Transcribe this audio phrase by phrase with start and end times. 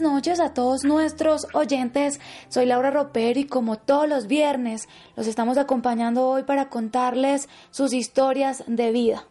[0.00, 2.20] Buenas noches a todos nuestros oyentes.
[2.50, 7.94] Soy Laura Roper y como todos los viernes los estamos acompañando hoy para contarles sus
[7.94, 9.24] historias de vida.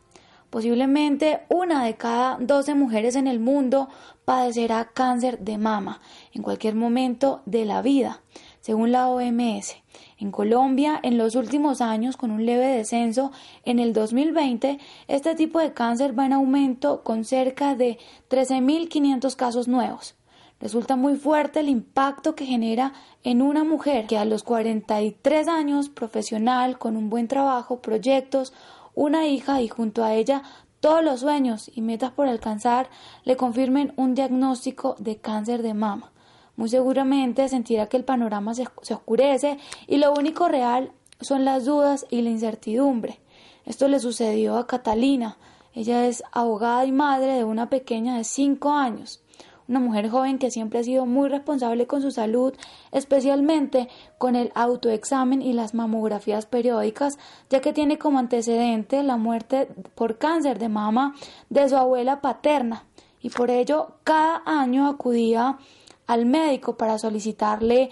[0.50, 3.90] Posiblemente una de cada 12 mujeres en el mundo
[4.24, 6.02] padecerá cáncer de mama
[6.34, 8.22] en cualquier momento de la vida,
[8.60, 9.76] según la OMS.
[10.18, 13.32] En Colombia, en los últimos años, con un leve descenso,
[13.66, 19.68] en el 2020, este tipo de cáncer va en aumento con cerca de 13.500 casos
[19.68, 20.16] nuevos.
[20.60, 25.90] Resulta muy fuerte el impacto que genera en una mujer que a los 43 años,
[25.90, 28.54] profesional, con un buen trabajo, proyectos,
[28.94, 30.44] una hija y junto a ella
[30.80, 32.90] todos los sueños y metas por alcanzar,
[33.24, 36.12] le confirmen un diagnóstico de cáncer de mama
[36.56, 42.06] muy seguramente sentirá que el panorama se, oscurece y lo único real son las dudas
[42.10, 43.20] y la incertidumbre.
[43.66, 45.38] Esto le sucedió a Catalina.
[45.74, 49.22] Ella es abogada y madre de una pequeña de cinco años,
[49.68, 52.54] una mujer joven que siempre ha sido muy responsable con su salud,
[52.92, 57.18] especialmente con el autoexamen y las mamografías periódicas,
[57.50, 61.16] ya que tiene como antecedente la muerte por cáncer de mama
[61.50, 62.86] de su abuela paterna,
[63.22, 65.58] y por ello cada año acudía
[66.06, 67.90] al médico para solicitarle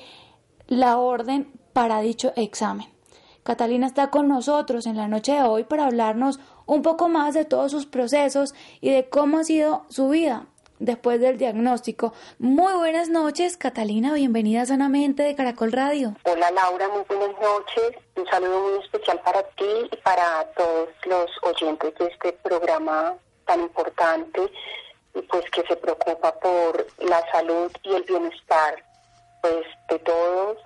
[0.68, 2.88] la orden para dicho examen.
[3.42, 7.44] Catalina está con nosotros en la noche de hoy para hablarnos un poco más de
[7.44, 10.48] todos sus procesos y de cómo ha sido su vida
[10.84, 12.14] después del diagnóstico.
[12.40, 16.16] Muy buenas noches, Catalina, bienvenida Sanamente de Caracol Radio.
[16.26, 17.94] Hola Laura, muy buenas noches.
[18.16, 23.16] Un saludo muy especial para ti y para todos los oyentes de este programa
[23.46, 24.42] tan importante
[25.16, 28.84] y pues que se preocupa por la salud y el bienestar
[29.42, 30.58] pues de todos.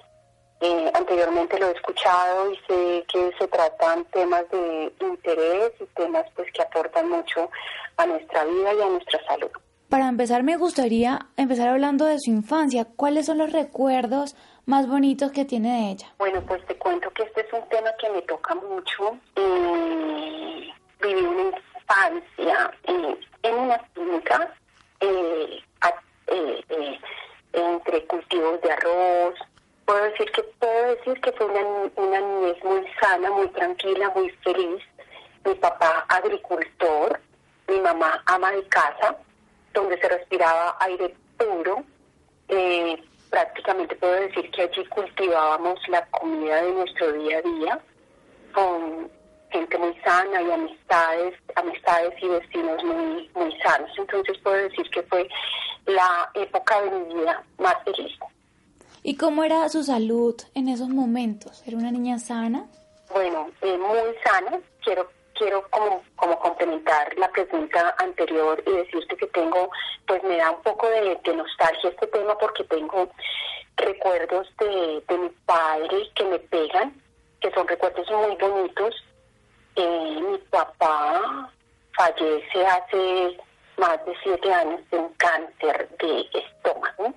[0.62, 6.26] Eh, anteriormente lo he escuchado y sé que se tratan temas de interés y temas
[6.36, 7.52] pues que aportan mucho
[7.98, 9.52] a nuestra vida y a nuestra salud.
[9.90, 12.86] Para empezar me gustaría empezar hablando de su infancia.
[12.98, 16.08] ¿Cuáles son los recuerdos más bonitos que tiene de ella?
[16.18, 19.18] Bueno, pues te cuento que este es un tema que me toca mucho.
[19.38, 20.70] Eh,
[21.02, 24.54] viví una infancia eh, en una finca
[25.00, 25.64] eh,
[26.28, 27.00] eh, eh,
[27.54, 29.36] entre cultivos de arroz.
[29.86, 31.62] Puedo decir que puedo decir que fue una,
[31.96, 34.84] una niñez muy sana, muy tranquila, muy feliz.
[35.46, 37.22] Mi papá agricultor,
[37.70, 39.16] mi mamá ama de casa,
[39.78, 41.84] donde se respiraba aire puro.
[43.30, 47.80] prácticamente puedo decir que allí cultivábamos la comida de nuestro día a día
[48.54, 49.12] con
[49.52, 53.92] gente muy sana y amistades, amistades y vecinos muy, muy sanos.
[53.98, 55.28] Entonces puedo decir que fue
[55.86, 58.18] la época de mi vida más feliz.
[59.04, 61.64] ¿Y cómo era su salud en esos momentos?
[61.68, 62.66] ¿Era una niña sana?
[63.14, 64.60] Bueno, eh, muy sana.
[64.84, 69.70] Quiero quiero como, como complementar la pregunta anterior y decirte que tengo,
[70.08, 73.10] pues me da un poco de, nostalgia este tema porque tengo
[73.76, 76.94] recuerdos de, de mi padre que me pegan,
[77.42, 78.96] que son recuerdos muy bonitos
[79.78, 81.52] eh, mi papá
[81.96, 83.38] fallece hace
[83.78, 87.14] más de siete años de un cáncer de estómago.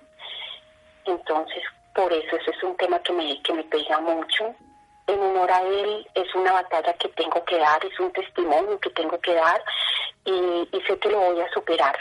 [1.06, 1.62] Entonces,
[1.94, 4.54] por eso ese es un tema que me, que me pega mucho.
[5.10, 8.90] En honor a él es una batalla que tengo que dar, es un testimonio que
[8.90, 9.60] tengo que dar
[10.24, 11.98] y, sé que lo voy a superar.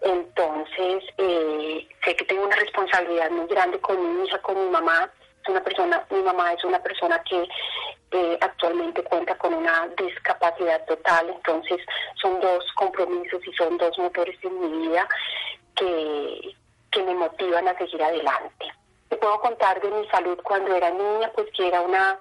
[0.00, 5.10] Entonces, eh, sé que tengo una responsabilidad muy grande con mi hija, con mi mamá.
[5.42, 7.48] Es una persona, mi mamá es una persona que
[8.40, 11.78] actualmente cuenta con una discapacidad total, entonces
[12.14, 15.06] son dos compromisos y son dos motores en mi vida
[15.74, 16.54] que,
[16.92, 18.72] que me motivan a seguir adelante.
[19.26, 22.16] Puedo contar de mi salud cuando era niña, pues que era una,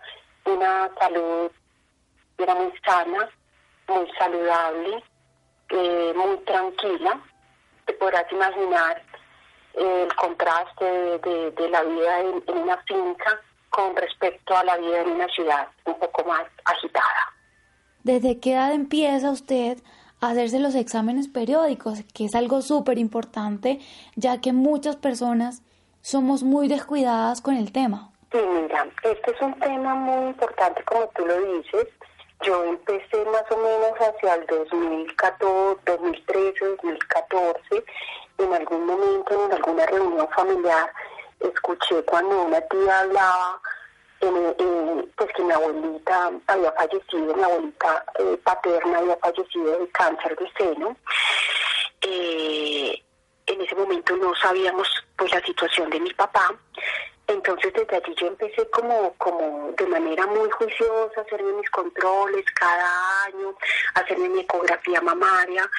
[0.45, 1.51] una salud,
[2.35, 3.29] era muy sana,
[3.87, 5.03] muy saludable,
[5.69, 7.21] eh, muy tranquila.
[7.85, 9.03] Te podrás imaginar
[9.75, 15.11] el contraste de, la vida en, en una finca con respecto a la vida en
[15.11, 17.33] una ciudad un poco más agitada.
[18.01, 19.77] ¿Desde qué edad empieza usted
[20.21, 21.99] a hacerse los exámenes periódicos?
[22.15, 23.79] Que es algo súper importante,
[24.15, 25.61] ya que muchas personas
[26.05, 28.11] somos muy descuidadas con el tema.
[28.31, 31.87] Sí, mira, este es un tema muy importante como tú lo dices.
[32.43, 37.83] Yo empecé más o menos hacia el 2014, 2013, 2014,
[38.37, 40.91] en algún momento, en alguna reunión familiar,
[41.39, 43.59] escuché cuando una tía hablaba
[44.19, 50.51] pues que mi abuelita había fallecido, mi abuelita eh, paterna había fallecido de cáncer de
[50.55, 50.95] seno.
[52.01, 53.04] Eh,
[53.45, 56.53] en ese momento no sabíamos pues la situación de mi papá.
[57.27, 63.23] Entonces desde allí yo empecé como, como de manera muy juiciosa hacerme mis controles cada
[63.25, 63.55] año,
[63.95, 65.69] hacerme mi ecografía mamaria.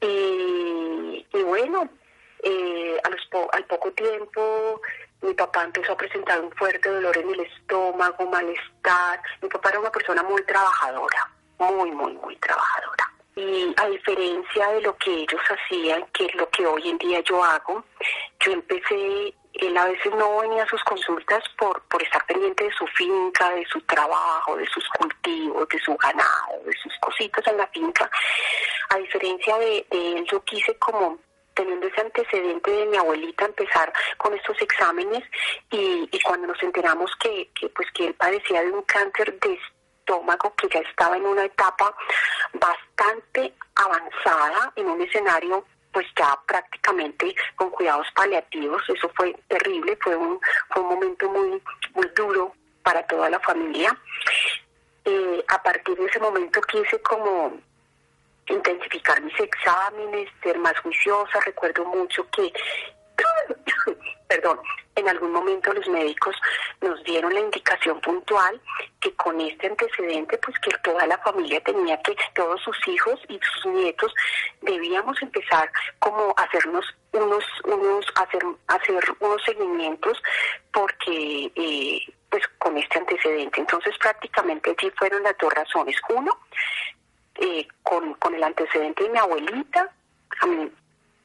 [0.00, 1.88] y bueno,
[2.42, 3.20] eh, a los
[3.52, 4.80] al poco tiempo
[5.22, 9.22] mi papá empezó a presentar un fuerte dolor en el estómago, malestar.
[9.40, 13.01] Mi papá era una persona muy trabajadora, muy, muy, muy trabajadora.
[13.34, 17.20] Y a diferencia de lo que ellos hacían, que es lo que hoy en día
[17.20, 17.84] yo hago,
[18.40, 22.72] yo empecé, él a veces no venía a sus consultas por, por estar pendiente de
[22.72, 27.56] su finca, de su trabajo, de sus cultivos, de su ganado, de sus cositas en
[27.56, 28.10] la finca.
[28.90, 31.18] A diferencia de, de él, yo quise como
[31.54, 35.22] teniendo ese antecedente de mi abuelita empezar con estos exámenes
[35.70, 39.58] y, cuando nos enteramos que, que, pues que él padecía de un cáncer de
[40.02, 41.94] estómago que ya estaba en una etapa
[42.54, 50.16] bastante avanzada en un escenario pues ya prácticamente con cuidados paliativos eso fue terrible fue
[50.16, 50.40] un
[50.70, 51.62] fue un momento muy
[51.94, 53.96] muy duro para toda la familia
[55.04, 57.60] eh, a partir de ese momento quise como
[58.48, 61.40] intensificar mis exámenes, ser más juiciosa.
[61.44, 62.52] Recuerdo mucho que,
[64.32, 64.58] perdón,
[64.96, 66.34] en algún momento los médicos
[66.80, 68.58] nos dieron la indicación puntual
[69.00, 73.38] que con este antecedente, pues que toda la familia tenía que, todos sus hijos y
[73.42, 74.14] sus nietos,
[74.62, 80.22] debíamos empezar como a hacernos unos, unos, hacer, hacer unos seguimientos
[80.72, 82.00] porque eh,
[82.30, 83.60] pues con este antecedente.
[83.60, 85.96] Entonces prácticamente allí fueron las dos razones.
[86.08, 86.38] Uno,
[87.34, 89.94] eh, con, con el antecedente de mi abuelita,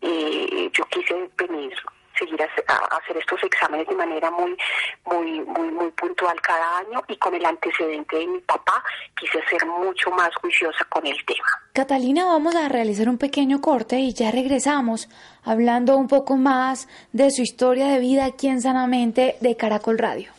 [0.01, 1.73] eh, yo quise venir
[2.17, 4.57] seguir a, hacer estos exámenes de manera muy
[5.05, 8.83] muy muy muy puntual cada año y con el antecedente de mi papá
[9.19, 11.47] quise ser mucho más juiciosa con el tema.
[11.73, 15.09] Catalina, vamos a realizar un pequeño corte y ya regresamos
[15.43, 20.31] hablando un poco más de su historia de vida aquí en Sanamente de Caracol Radio.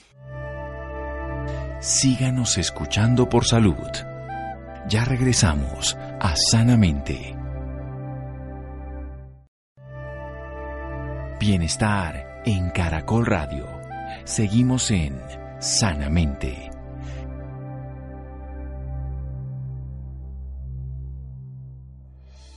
[1.80, 3.76] Síganos escuchando por salud.
[4.88, 7.37] Ya regresamos a Sanamente.
[11.40, 13.64] Bienestar en Caracol Radio.
[14.24, 15.22] Seguimos en
[15.60, 16.68] Sanamente.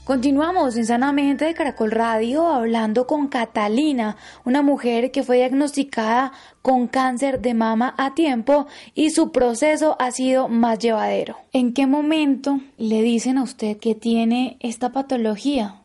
[0.02, 6.88] Continuamos en Sanamente de Caracol Radio hablando con Catalina, una mujer que fue diagnosticada con
[6.88, 11.36] cáncer de mama a tiempo y su proceso ha sido más llevadero.
[11.52, 15.76] ¿En qué momento le dicen a usted que tiene esta patología?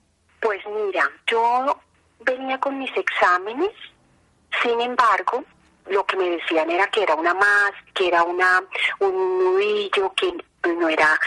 [0.42, 1.78] Pues mira, yo
[2.28, 3.72] venía con mis exámenes,
[4.62, 5.44] sin embargo,
[5.88, 8.62] lo que me decían era que era una más, que era una
[9.00, 10.34] un nudillo, que
[10.74, 11.18] no era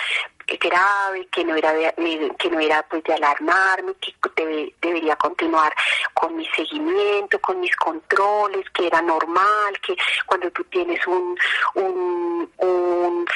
[0.59, 5.73] grave, que no era de, que no era pues de alarmarme, que debería continuar
[6.13, 9.97] con mi seguimiento, con mis controles, que era normal, que
[10.27, 11.39] cuando tú tienes un,
[11.75, 13.27] un, un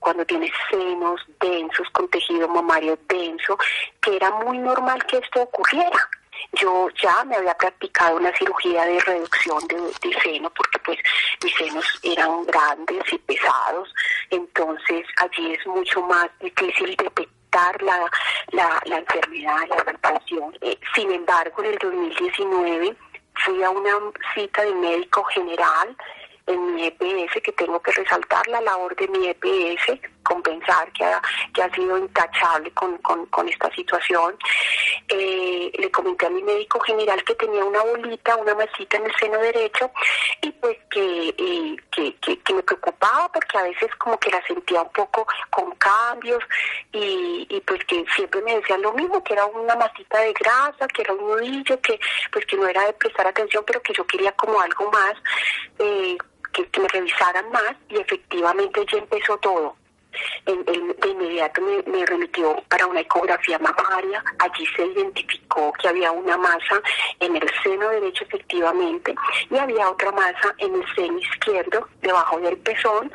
[0.00, 3.58] cuando tienes senos densos con tejido mamario denso,
[4.00, 6.08] que era muy normal que esto ocurriera
[6.52, 10.98] yo ya me había practicado una cirugía de reducción de, seno porque pues
[11.42, 13.92] mis senos eran grandes y pesados,
[14.30, 18.10] entonces allí es mucho más difícil detectar la,
[18.52, 20.56] la, la enfermedad, la reparación.
[20.60, 22.96] Eh, sin embargo, en el 2019
[23.44, 23.92] fui a una
[24.34, 25.96] cita de médico general
[26.46, 31.20] en mi EPS, que tengo que resaltar la labor de mi EPS, compensar que ha,
[31.54, 34.36] que ha sido intachable con, con, esta situación.
[35.08, 39.14] Eh, le comenté a mi médico general que tenía una bolita, una masita en el
[39.16, 39.90] seno derecho
[40.40, 44.82] y pues que, eh, que, que, me preocupaba porque a veces como que la sentía
[44.82, 46.42] un poco con cambios
[46.92, 50.86] y, y pues que siempre me decían lo mismo, que era una masita de grasa,
[50.88, 51.98] que era un nudillo, que
[52.30, 55.14] pues que no era de prestar atención, pero que yo quería como algo más.
[55.78, 56.16] Eh,
[56.52, 59.76] que, me revisaran más y efectivamente ya empezó todo.
[60.46, 66.80] De inmediato me, remitió para una ecografía mamaria, allí se identificó que había una masa
[67.20, 69.14] en el seno derecho efectivamente
[69.50, 73.12] y había otra masa en el seno izquierdo, debajo del pezón,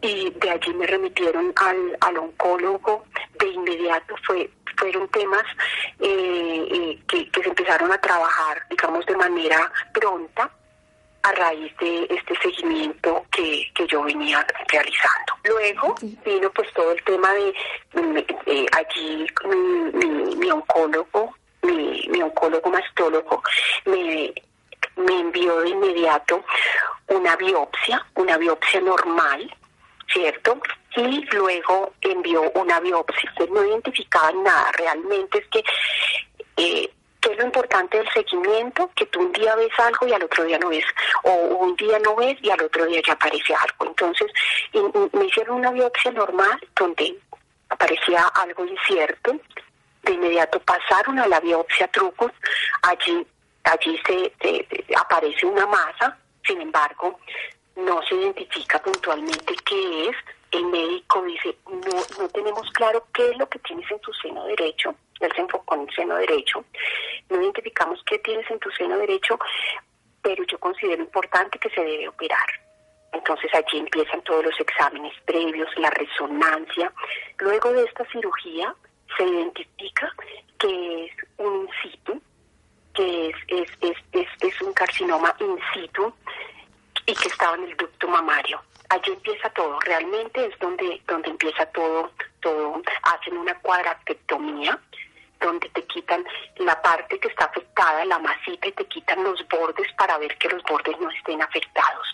[0.00, 3.04] y de allí me remitieron al, oncólogo,
[3.38, 5.44] de inmediato fue fueron temas
[6.00, 10.50] eh, eh, que se empezaron a trabajar, digamos, de manera pronta
[11.26, 15.32] a raíz de este seguimiento que, que yo venía realizando.
[15.44, 17.52] Luego vino pues todo el tema de,
[18.72, 23.42] allí mi, mi, oncólogo, mi, mi, oncólogo mastólogo
[23.86, 24.32] me
[24.96, 26.42] me envió de inmediato
[27.08, 29.54] una biopsia, una biopsia normal,
[30.10, 30.58] ¿cierto?
[30.96, 33.30] Y luego envió una biopsia.
[33.36, 35.64] Pues no identificaban nada, realmente es que...
[36.56, 36.90] Eh,
[37.26, 38.88] ¿Qué es lo importante del seguimiento?
[38.94, 40.84] Que tú un día ves algo y al otro día no ves,
[41.24, 43.86] o un día no ves y al otro día ya aparece algo.
[43.90, 44.30] Entonces,
[45.12, 47.18] me hicieron una biopsia normal donde
[47.68, 49.36] aparecía algo incierto,
[50.04, 52.30] de inmediato pasaron a la biopsia trucos,
[52.82, 53.26] allí,
[53.64, 54.32] allí se,
[54.96, 56.16] aparece una masa,
[56.46, 57.18] sin embargo,
[57.74, 60.16] no se identifica puntualmente qué es,
[60.56, 64.94] el médico dice, no, tenemos claro qué es lo que tienes en tu seno derecho,
[65.20, 66.64] él se enfocó en el seno derecho,
[67.30, 69.38] no identificamos qué tienes en tu seno derecho,
[70.22, 72.46] pero yo considero importante que se debe operar.
[73.12, 76.92] Entonces allí empiezan todos los exámenes previos, la resonancia.
[77.38, 78.74] Luego de esta cirugía
[79.16, 80.12] se identifica
[80.58, 82.22] que es un in situ,
[82.94, 86.12] que es, es, es, es un carcinoma in situ
[87.06, 88.60] y que estaba en el ducto mamario.
[88.88, 92.10] Allí empieza todo, realmente es donde, donde empieza todo,
[92.40, 92.82] todo.
[93.02, 94.78] Hacen una cuadrapectomía,
[95.40, 96.24] donde te quitan
[96.56, 100.48] la parte que está afectada, la masita, y te quitan los bordes para ver que
[100.48, 102.12] los bordes no estén afectados.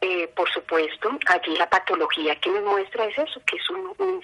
[0.00, 4.20] Eh, por supuesto, allí la patología que nos muestra es eso, que es un, un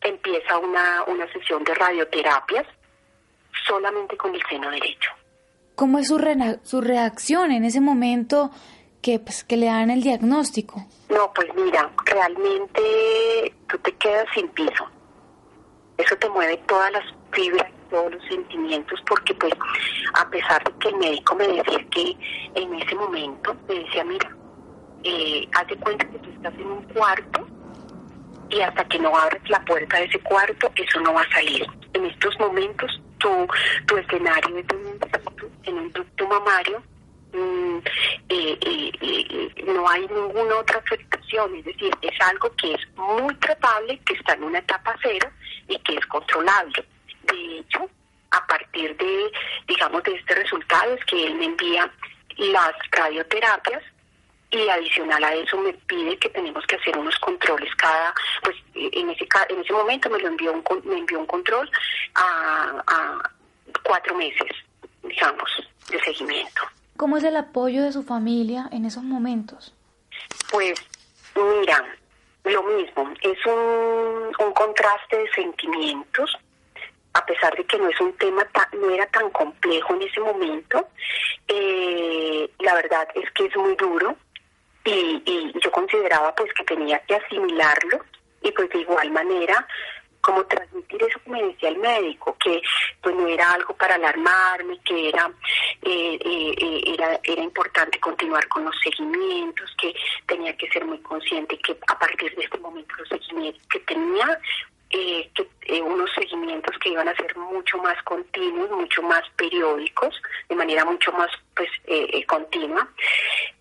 [0.00, 2.66] Empieza una, una sesión de radioterapias
[3.66, 5.10] solamente con el seno derecho.
[5.74, 6.18] ¿Cómo es su,
[6.62, 8.50] su reacción en ese momento
[9.02, 10.86] que, pues, que le dan el diagnóstico?
[11.08, 14.86] No, pues mira, realmente tú te quedas sin piso.
[15.98, 19.52] Eso te mueve todas las fibras, todos los sentimientos, porque pues
[20.14, 22.16] a pesar de que el médico me decía que
[22.54, 24.36] en ese momento me decía, mira,
[25.04, 27.46] eh, haz de cuenta que tú estás en un cuarto
[28.50, 31.66] y hasta que no abres la puerta de ese cuarto, eso no va a salir.
[31.92, 34.66] En estos momentos, tu, escenario es
[35.64, 36.82] en un ducto mamario,
[37.32, 37.78] mm,
[38.28, 43.98] eh, eh, no hay ninguna otra afectación, es decir, es algo que es muy tratable,
[44.04, 45.30] que está en una etapa cero
[45.68, 46.84] y que es controlable.
[47.22, 47.88] De hecho,
[48.30, 49.32] a partir de,
[49.66, 51.90] digamos, de este resultado es que él me envía
[52.36, 53.82] las radioterapias
[54.58, 59.10] y adicional a eso me pide que tenemos que hacer unos controles cada, pues en
[59.10, 61.70] ese en ese momento me lo envió un, me envió un control
[62.14, 63.30] a, a
[63.82, 64.50] cuatro meses,
[65.02, 65.50] digamos,
[65.90, 66.62] de seguimiento.
[66.96, 69.74] ¿Cómo es el apoyo de su familia en esos momentos?
[70.50, 70.74] Pues
[71.34, 71.84] mira,
[72.44, 76.36] lo mismo, es un, un contraste de sentimientos,
[77.14, 80.88] a pesar de que no es un tema no era tan complejo en ese momento,
[81.48, 84.16] eh, la verdad es que es muy duro
[84.84, 88.04] y, y yo consideraba pues que tenía que asimilarlo
[88.42, 89.66] y pues de igual manera
[90.24, 92.60] como transmitir eso que me decía el médico, que
[93.02, 95.30] pues no era algo para alarmarme, que era,
[95.82, 99.94] eh, eh, eh, era, importante continuar con los seguimientos, que
[100.26, 104.40] tenía que ser muy consciente que a partir de este momento los seguimientos que tenía
[104.88, 105.30] que,
[105.82, 110.14] unos seguimientos que iban a ser mucho más continuos, mucho más periódicos,
[110.48, 111.68] de manera mucho más pues
[112.26, 112.88] continua.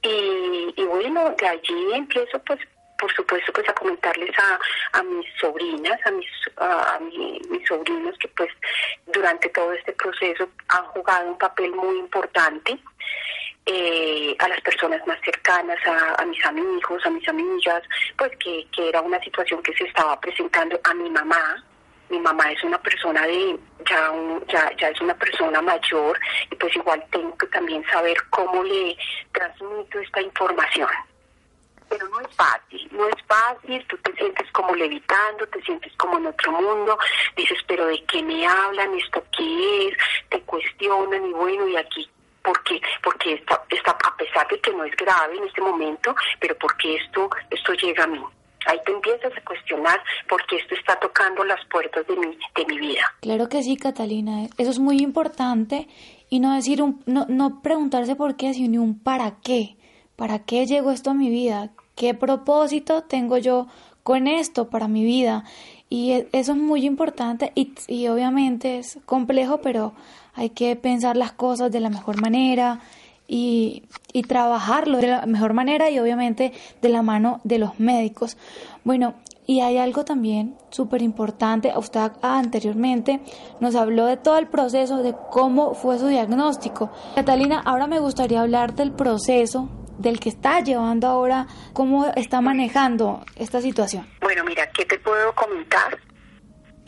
[0.02, 2.60] Y, bueno, de allí empiezo pues
[3.00, 8.28] por supuesto pues a comentarles a, a mis sobrinas, a mis a, mis sobrinos que
[8.30, 8.50] pues
[9.08, 12.78] durante todo este proceso han jugado un papel muy importante.
[13.66, 17.82] Eh, a las personas más cercanas, a, mis amigos, a mis amigas,
[18.18, 21.64] pues que, que era una situación que se estaba presentando a mi mamá,
[22.14, 23.58] mi mamá es una persona de
[23.90, 24.12] ya,
[24.48, 26.20] ya ya es una persona mayor
[26.52, 28.96] y pues igual tengo que también saber cómo le
[29.32, 30.90] transmito esta información
[31.90, 36.18] pero no es fácil, no es fácil, tú te sientes como levitando, te sientes como
[36.18, 36.98] en otro mundo,
[37.36, 38.98] dices, pero ¿de qué me hablan?
[38.98, 39.98] ¿Esto qué es?
[40.30, 42.10] Te cuestionan y bueno, y aquí,
[42.42, 42.82] ¿por qué?
[43.04, 46.96] Porque está, está, a pesar de que no es grave en este momento, pero porque
[46.96, 48.24] esto, esto llega a mí.
[48.66, 52.80] Ahí te empiezas a cuestionar porque esto está tocando las puertas de mi, de mi
[52.80, 53.04] vida.
[53.22, 54.48] Claro que sí, Catalina.
[54.58, 55.88] Eso es muy importante
[56.30, 59.76] y no decir un, no, no preguntarse por qué, sino un para qué.
[60.16, 61.72] ¿Para qué llegó esto a mi vida?
[61.96, 63.68] ¿Qué propósito tengo yo
[64.04, 65.44] con esto para mi vida?
[65.90, 69.94] Y e, eso es muy importante y, y obviamente es complejo, pero
[70.34, 72.80] hay que pensar las cosas de la mejor manera
[73.28, 78.38] y, y, trabajarlo de la mejor manera y obviamente de la mano de los médicos.
[78.84, 79.16] Bueno,
[79.46, 83.20] y hay algo también súper importante, usted anteriormente
[83.60, 86.92] nos habló de todo el proceso, de cómo fue su diagnóstico.
[87.16, 93.24] Catalina, ahora me gustaría hablar del proceso del que está llevando ahora, cómo está manejando
[93.36, 94.08] esta situación.
[94.22, 96.00] Bueno, mira, ¿qué te puedo comentar?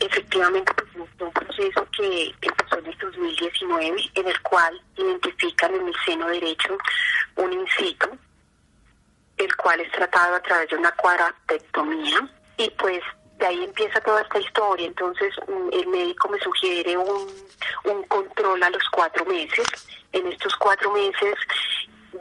[0.00, 5.94] Efectivamente pues, un proceso que empezó en el 2019, en el cual identifican en el
[6.04, 6.76] seno derecho
[7.36, 8.10] un incito,
[9.36, 13.00] el cual es tratado a través de una cuadratectomía y pues
[13.38, 14.86] de ahí empieza toda esta historia.
[14.86, 15.34] Entonces
[15.72, 17.26] el médico me sugiere un,
[17.84, 19.66] un control a los cuatro meses.
[20.12, 21.34] En estos cuatro meses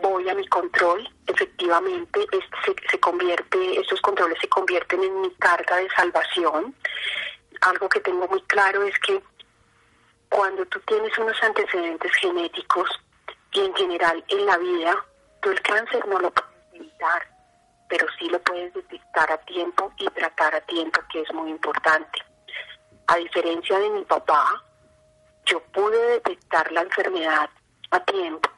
[0.02, 5.78] voy a mi control, efectivamente este se, convierte, estos controles se convierten en mi carga
[5.78, 6.76] de salvación.
[7.62, 9.22] Algo que tengo muy claro es que
[10.30, 12.90] cuando tú tienes unos antecedentes genéticos
[13.54, 15.06] y en general en la vida,
[15.42, 17.28] tú el cáncer no lo puedes evitar,
[17.88, 22.20] pero sí lo puedes detectar a tiempo y tratar a tiempo, que es muy importante.
[23.08, 24.64] A diferencia de mi papá,
[25.46, 27.50] yo pude detectar la enfermedad
[27.92, 28.50] a tiempo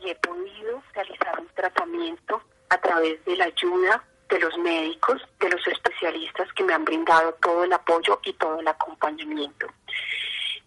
[0.00, 5.50] y he podido realizar un tratamiento a través de la ayuda de los médicos, de
[5.50, 9.66] los especialistas que me han brindado todo el apoyo y todo el acompañamiento.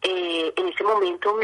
[0.02, 1.36] Eh, en ese momento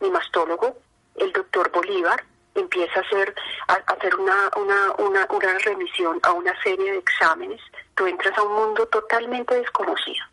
[0.00, 0.76] mi, mastólogo,
[1.16, 3.34] el doctor Bolívar, empieza a hacer,
[3.68, 7.60] a, hacer una, una, una, una remisión a una serie de exámenes.
[7.94, 10.24] Tú entras a un mundo totalmente desconocido,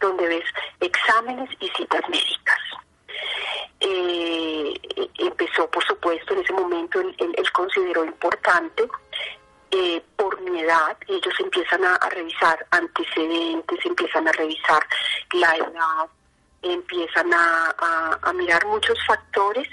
[0.00, 0.44] donde ves
[0.80, 2.58] exámenes y citas médicas.
[3.80, 4.80] Eh,
[5.18, 7.14] empezó, por supuesto, en ese momento él,
[7.52, 8.88] consideró importante
[9.76, 14.86] eh, por mi edad, ellos empiezan a, revisar antecedentes, empiezan a revisar
[15.32, 16.08] la edad,
[16.62, 19.68] empiezan a, mirar muchos factores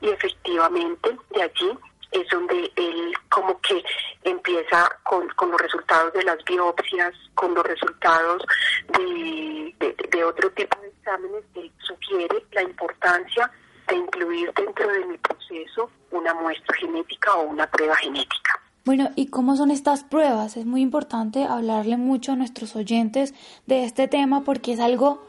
[0.00, 1.78] y efectivamente de allí
[2.12, 3.82] es donde él como que
[4.24, 8.42] empieza con, con los resultados de las biopsias, con los resultados
[8.88, 13.50] de, de, de otro tipo de exámenes, él sugiere la importancia
[13.88, 18.60] de incluir dentro de mi proceso una muestra genética o una prueba genética.
[18.86, 20.56] Bueno, ¿y cómo son estas pruebas?
[20.56, 23.34] Es muy importante hablarle mucho a nuestros oyentes
[23.66, 25.26] de este tema porque es algo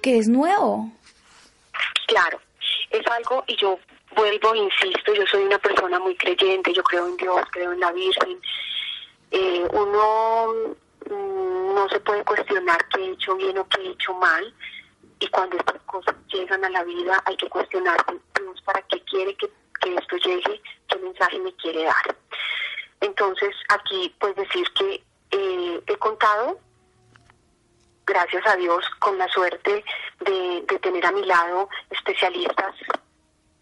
[0.00, 0.92] que es nuevo.
[2.06, 2.40] Claro,
[2.90, 3.80] es algo, y yo
[4.14, 7.90] vuelvo, insisto, yo soy una persona muy creyente, yo creo en Dios, creo en la
[7.90, 8.38] Virgen.
[9.32, 10.76] Eh, uno
[11.10, 14.54] mm, no se puede cuestionar qué he hecho bien o qué he hecho mal.
[15.18, 18.20] Y cuando estas cosas llegan a la vida, hay que cuestionarse
[18.64, 19.50] para qué quiere que
[19.82, 22.16] esto llegue, qué mensaje me quiere dar.
[23.24, 26.58] Entonces, aquí, pues decir que eh, he contado,
[28.04, 29.82] gracias a Dios, con la suerte
[30.20, 32.74] de, tener a mi lado especialistas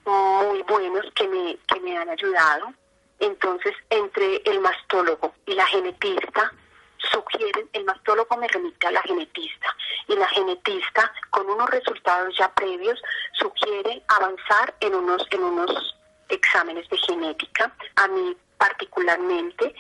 [0.04, 2.74] muy buenos que me, que me han ayudado.
[3.20, 6.52] Entonces, entre el mastólogo y la genetista,
[6.98, 9.76] sugieren, el mastólogo me remite a la genetista
[10.08, 13.00] y la genetista, con unos resultados ya previos,
[13.34, 15.96] sugiere avanzar en unos, en unos
[16.28, 17.72] exámenes de genética.
[17.94, 19.74] A mí particularmente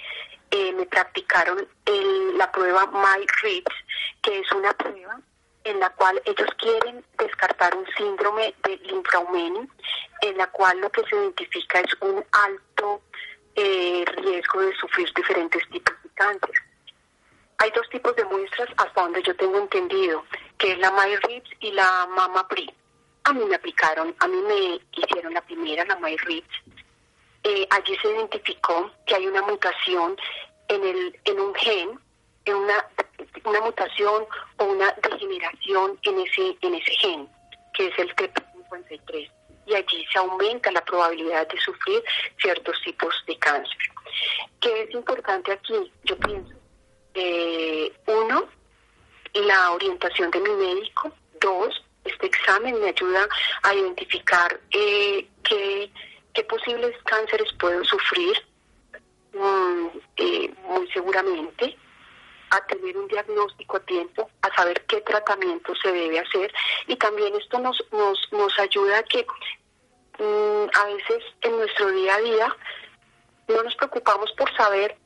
[0.50, 3.74] eh, me practicaron el, la prueba MyRips,
[4.20, 5.20] que es una prueba
[5.62, 9.68] en la cual ellos quieren descartar un síndrome de linfraumeni,
[10.22, 13.02] en la cual lo que se identifica es un alto
[13.54, 16.56] eh, riesgo de sufrir diferentes tipos de cáncer.
[17.58, 20.24] Hay dos tipos de muestras hasta donde yo tengo entendido,
[20.58, 22.68] que es la MyRips y la MamaPri.
[23.24, 26.81] A mí me aplicaron, a mí me hicieron la primera, la MyRips.
[27.44, 30.16] Eh, allí se identificó que hay una mutación
[30.68, 31.98] en, el, en un gen,
[32.44, 32.88] en una
[33.44, 34.24] una mutación
[34.58, 37.28] o una degeneración en ese, en ese gen,
[37.74, 39.30] que es el TP53.
[39.66, 42.02] Y allí se aumenta la probabilidad de sufrir
[42.40, 43.78] ciertos tipos de cáncer.
[44.60, 45.92] ¿Qué es importante aquí?
[46.04, 46.54] Yo pienso,
[47.14, 48.48] eh, uno,
[49.34, 51.12] la orientación de mi médico.
[51.40, 53.26] Dos, este examen me ayuda
[53.62, 55.90] a identificar eh, qué,
[56.34, 58.36] qué posibles cánceres puedo sufrir,
[59.34, 61.76] mm, eh, muy seguramente
[62.50, 66.52] a tener un diagnóstico a tiempo, a saber qué tratamiento se debe hacer
[66.86, 69.26] y también esto nos, nos, nos ayuda a que
[70.18, 72.56] mmm, a veces en nuestro día a día
[73.48, 74.96] no nos preocupamos por saber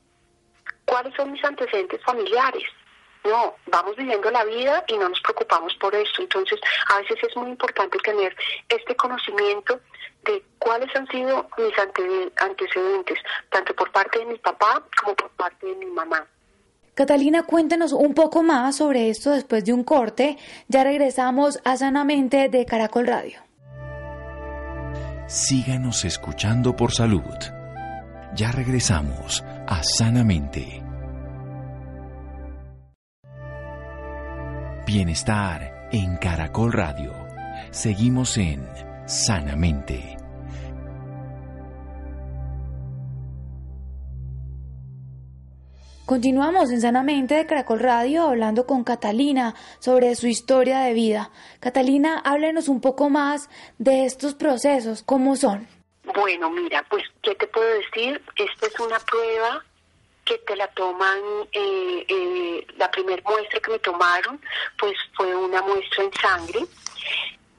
[0.85, 2.63] cuáles son mis antecedentes familiares.
[3.23, 6.21] No, vamos viviendo la vida y no nos preocupamos por esto.
[6.21, 8.35] Entonces, a veces es muy importante tener
[8.69, 9.79] este conocimiento
[10.23, 11.73] de cuáles han sido mis
[12.37, 16.25] antecedentes, tanto por parte de mi papá como por parte de mi mamá.
[16.93, 20.37] Catalina, cuéntenos un poco más sobre esto después de un corte.
[20.67, 23.39] Ya regresamos a Sanamente de Caracol Radio.
[25.27, 27.21] Síganos escuchando por salud.
[28.33, 30.86] Ya regresamos a Sanamente.
[34.87, 37.13] Bienestar en Caracol Radio.
[37.71, 38.65] Seguimos en
[39.05, 40.15] Sanamente.
[46.05, 51.31] Continuamos en Sanamente de Caracol Radio hablando con Catalina sobre su historia de vida.
[51.59, 55.67] Catalina, háblenos un poco más de estos procesos, ¿cómo son?
[56.15, 58.21] Bueno, mira, pues, ¿qué te puedo decir?
[58.37, 59.65] Esta es una prueba
[60.27, 61.19] que te la toman,
[61.53, 64.41] eh, eh, la primera muestra que me tomaron,
[64.77, 66.59] pues fue una muestra en sangre.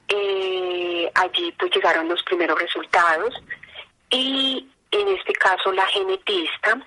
[0.08, 3.34] Eh, allí pues llegaron los primeros resultados
[4.10, 6.80] y en este caso la genetista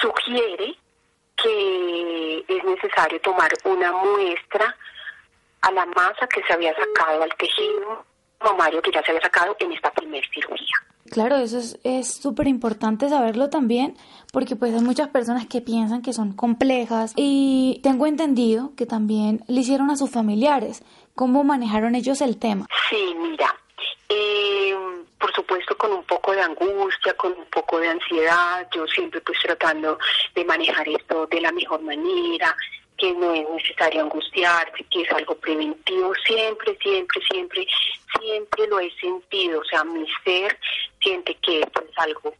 [0.00, 0.76] sugiere
[1.36, 4.76] que es necesario tomar una muestra
[5.62, 8.04] a la masa que se había sacado al tejido
[8.40, 10.76] mamario que ya se había sacado en esta primera cirugía.
[11.10, 13.96] Claro, eso es súper importante saberlo también,
[14.32, 19.42] porque pues hay muchas personas que piensan que son complejas y tengo entendido que también
[19.48, 20.82] le hicieron a sus familiares.
[21.14, 22.66] ¿Cómo manejaron ellos el tema?
[22.90, 23.52] Sí, mira,
[24.08, 24.74] eh,
[25.18, 29.38] por supuesto con un poco de angustia, con un poco de ansiedad, yo siempre pues
[29.42, 29.98] tratando
[30.34, 32.54] de manejar esto de la mejor manera,
[32.98, 37.66] que no es necesario angustiarse, que es algo preventivo, siempre, siempre, siempre,
[38.20, 40.58] siempre lo he sentido, o sea, mi ser
[41.00, 42.34] siente que esto es algo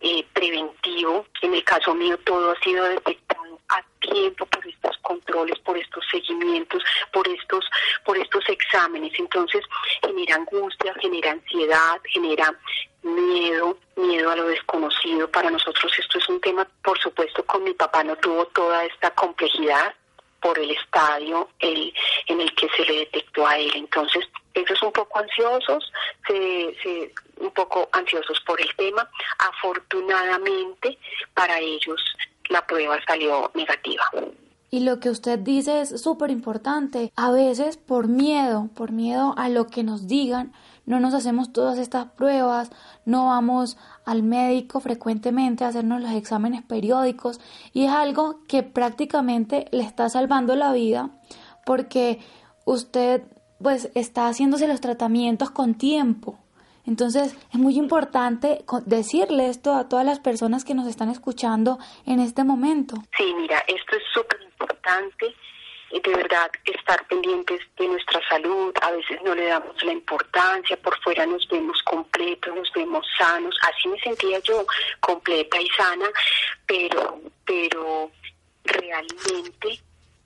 [0.00, 5.58] eh, preventivo, en el caso mío todo ha sido detectado a tiempo por estos controles,
[5.60, 6.82] por estos seguimientos,
[7.12, 7.64] por estos,
[8.04, 9.12] por estos exámenes.
[9.18, 9.62] Entonces
[10.02, 12.52] genera angustia, genera ansiedad, genera
[13.02, 15.30] miedo, miedo a lo desconocido.
[15.30, 19.10] Para nosotros esto es un tema, por supuesto, con mi papá no tuvo toda esta
[19.12, 19.94] complejidad
[20.40, 21.92] por el estadio el,
[22.26, 23.70] en el que se le detectó a él.
[23.74, 25.92] Entonces, ellos un poco ansiosos,
[26.26, 29.08] se, se, un poco ansiosos por el tema.
[29.38, 30.98] Afortunadamente,
[31.34, 32.02] para ellos
[32.48, 34.04] la prueba salió negativa.
[34.72, 37.12] Y lo que usted dice es súper importante.
[37.16, 40.52] A veces por miedo, por miedo a lo que nos digan,
[40.86, 42.70] no nos hacemos todas estas pruebas,
[43.04, 47.40] no vamos al médico frecuentemente a hacernos los exámenes periódicos
[47.72, 51.10] y es algo que prácticamente le está salvando la vida
[51.64, 52.20] porque
[52.64, 53.22] usted
[53.62, 56.38] pues está haciéndose los tratamientos con tiempo.
[56.86, 62.20] Entonces es muy importante decirle esto a todas las personas que nos están escuchando en
[62.20, 62.96] este momento.
[63.16, 65.26] Sí, mira, esto es súper importante
[65.98, 70.98] de verdad estar pendientes de nuestra salud, a veces no le damos la importancia, por
[71.02, 74.64] fuera nos vemos completos, nos vemos sanos, así me sentía yo,
[75.00, 76.06] completa y sana,
[76.66, 78.10] pero, pero
[78.64, 79.80] realmente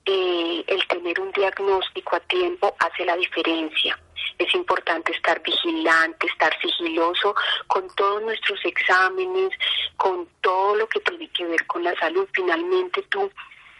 [0.05, 3.99] eh, el tener un diagnóstico a tiempo hace la diferencia.
[4.37, 7.33] Es importante estar vigilante, estar sigiloso
[7.67, 9.49] con todos nuestros exámenes,
[9.97, 12.27] con todo lo que tiene que ver con la salud.
[12.33, 13.31] Finalmente tú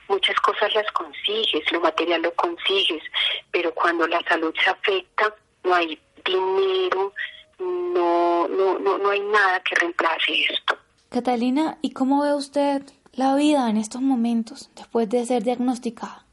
[0.08, 3.04] muchas cosas las consigues, lo material lo consigues,
[3.52, 7.14] pero cuando la salud se afecta, no hay dinero,
[7.60, 10.78] no, no, no, no hay nada que reemplace esto.
[11.10, 12.82] Catalina, ¿y cómo ve usted
[13.14, 16.26] la vida en estos momentos después de ser diagnosticada?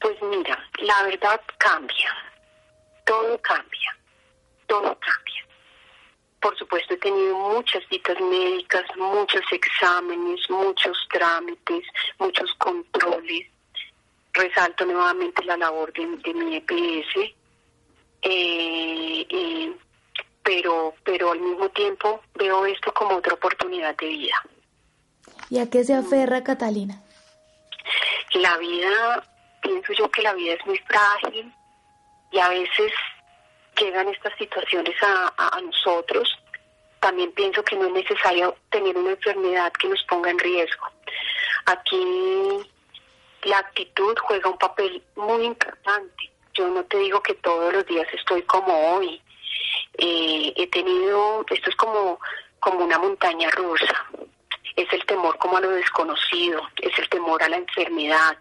[0.00, 2.14] Pues mira, la verdad cambia,
[3.04, 3.96] todo cambia,
[4.66, 5.33] todo cambia.
[6.44, 11.86] Por supuesto, he tenido muchas citas médicas, muchos exámenes, muchos trámites,
[12.18, 13.46] muchos controles.
[14.34, 17.32] Resalto nuevamente la labor de, mi EPS,
[18.20, 19.74] eh,
[20.42, 24.42] pero, pero al mismo tiempo veo esto como otra oportunidad de vida.
[25.48, 27.00] ¿Y a qué se aferra Catalina?
[28.34, 29.26] La vida,
[29.62, 31.50] pienso yo que la vida es muy frágil
[32.32, 32.92] y a veces
[33.78, 36.28] llegan estas situaciones a, nosotros,
[37.00, 40.86] también pienso que no es necesario tener una enfermedad que nos ponga en riesgo.
[41.66, 42.60] Aquí
[43.42, 46.30] la actitud juega un papel muy importante.
[46.54, 49.20] Yo no te digo que todos los días estoy como hoy.
[49.98, 52.20] Eh, he tenido, esto es como,
[52.60, 54.06] como una montaña rusa.
[54.76, 58.36] Es el temor como a lo desconocido, es el temor a la enfermedad.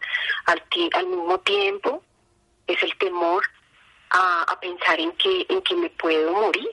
[0.46, 2.04] Al, al mismo tiempo,
[2.68, 3.44] es el temor
[4.14, 6.70] a, pensar en que, en que me puedo morir.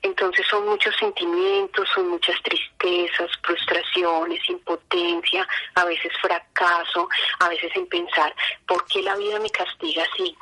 [0.00, 7.08] Entonces son muchos sentimientos, son muchas tristezas, frustraciones, impotencia, a veces fracaso,
[7.40, 8.34] a veces en pensar,
[8.66, 10.36] ¿por qué la vida me castiga así?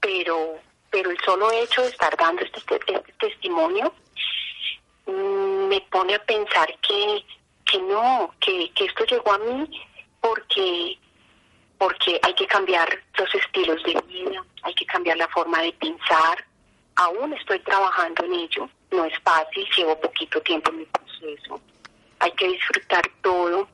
[0.00, 3.92] Pero, pero el solo hecho de estar dando este, este testimonio
[5.06, 7.24] mm, me pone a pensar que,
[7.64, 9.68] que no, que, que esto llegó a mí
[10.20, 10.96] porque
[11.78, 16.44] porque hay que cambiar los estilos de vida, hay que cambiar la forma de pensar.
[16.96, 21.60] Aún estoy trabajando en ello, no es fácil, llevo poquito tiempo en mi proceso.
[22.20, 23.68] Hay que disfrutar todo,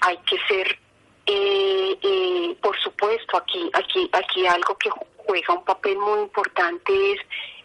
[0.00, 0.78] hay que ser,
[1.26, 7.20] eh, eh, por supuesto, aquí, aquí, aquí algo que juega un papel muy importante es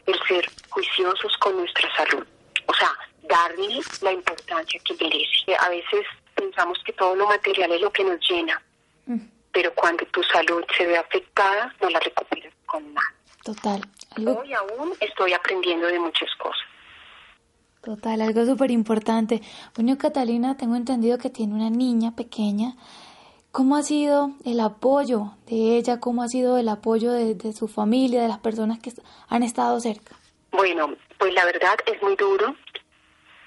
[0.06, 2.26] el ser juiciosos con nuestra salud.
[2.68, 2.92] O sea,
[3.24, 5.56] darle la importancia que merece.
[5.60, 8.62] A veces pensamos que todo lo material es lo que nos llena,
[9.06, 9.20] Mm,
[9.54, 13.08] pero cuando tu salud se ve afectada, no la recuperas con nada.
[13.44, 13.82] Total,
[14.16, 16.62] algo, Hoy aún estoy aprendiendo de muchas cosas.
[17.82, 19.42] total, algo súper importante.
[19.76, 22.76] Bueno, Catalina, tengo entendido que tiene una niña pequeña.
[23.52, 26.00] ¿Cómo ha sido el apoyo de ella?
[26.00, 28.92] ¿Cómo ha sido el apoyo de, de su familia, de las personas que
[29.28, 30.16] han estado cerca?
[30.52, 32.56] Bueno, pues la verdad es muy duro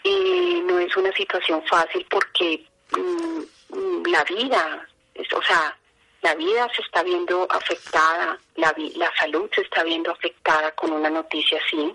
[0.02, 5.74] y no es una situación fácil porque mm, mm, la vida, es- o sea,
[6.24, 10.90] la vida se está viendo afectada, la, vi- la salud se está viendo afectada con
[10.92, 11.92] una noticia así.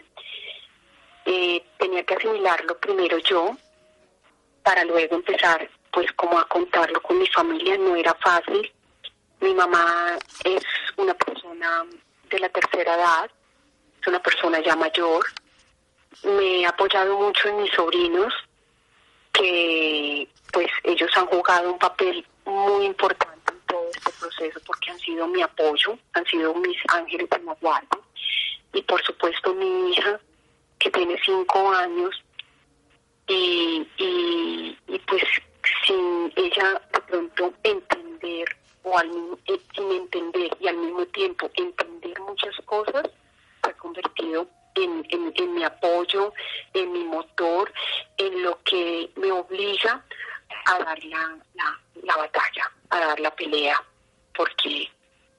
[1.26, 3.58] Eh, tenía que asimilarlo primero yo
[4.64, 8.72] para luego empezar pues como a contarlo con mi familia, no era fácil.
[9.42, 10.64] Mi mamá es
[10.98, 11.86] una persona
[12.30, 13.32] de la tercera edad,
[14.00, 15.26] es una persona ya mayor.
[16.24, 18.34] Me ha apoyado mucho en mis sobrinos,
[19.34, 23.39] que pues ellos han jugado un papel muy importante
[23.70, 28.00] todo este proceso porque han sido mi apoyo, han sido mis ángeles de guardia.
[28.74, 30.20] Y por supuesto mi hija,
[30.78, 32.22] que tiene cinco años,
[33.28, 34.78] y, y,
[35.08, 35.24] pues
[35.86, 38.48] sin ella de pronto entender
[38.84, 43.04] o al, mi- eh, sin entender y al mismo tiempo entender muchas cosas,
[43.64, 46.34] se ha convertido en, en, en mi apoyo,
[46.74, 47.72] en mi motor,
[48.18, 50.04] en lo que me obliga
[50.66, 53.76] a dar la, la, la batalla, a dar la pelea,
[54.36, 54.88] porque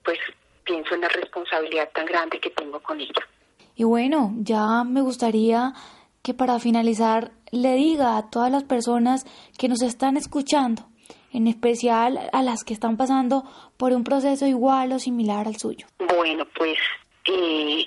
[0.05, 0.19] pues
[0.65, 3.27] pienso en la responsabilidad tan grande que tengo con ella.
[3.75, 5.73] Y bueno, ya me gustaría
[6.23, 9.25] que para finalizar le diga a todas las personas
[9.59, 10.87] que nos están escuchando,
[11.33, 13.45] en especial a las que están pasando
[13.77, 15.87] por un proceso igual o similar al suyo.
[15.99, 16.79] Bueno, pues,
[17.25, 17.87] eh,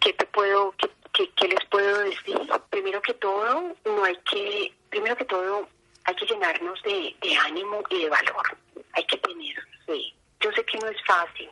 [0.00, 2.38] ¿qué te puedo, qué, qué- qué les puedo decir?
[2.70, 5.68] Primero que todo, no hay que, primero que todo,
[6.04, 8.56] hay que llenarnos de, de ánimo y de valor.
[8.92, 10.14] Hay que tener fe.
[10.40, 11.50] Yo sé que no es fácil.